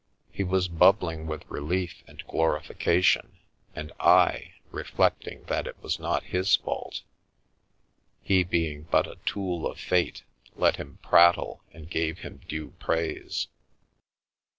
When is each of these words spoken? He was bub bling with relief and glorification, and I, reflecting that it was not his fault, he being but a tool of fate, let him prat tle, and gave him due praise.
He 0.31 0.43
was 0.43 0.67
bub 0.67 0.97
bling 1.01 1.27
with 1.27 1.47
relief 1.47 2.01
and 2.07 2.25
glorification, 2.25 3.37
and 3.75 3.91
I, 3.99 4.53
reflecting 4.71 5.43
that 5.43 5.67
it 5.67 5.79
was 5.83 5.99
not 5.99 6.23
his 6.33 6.55
fault, 6.55 7.03
he 8.23 8.43
being 8.43 8.87
but 8.89 9.05
a 9.05 9.19
tool 9.27 9.67
of 9.67 9.79
fate, 9.79 10.23
let 10.55 10.77
him 10.77 10.97
prat 11.03 11.35
tle, 11.35 11.61
and 11.71 11.87
gave 11.87 12.17
him 12.17 12.41
due 12.47 12.71
praise. 12.79 13.47